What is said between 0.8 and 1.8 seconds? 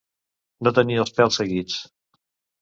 els pèls seguits.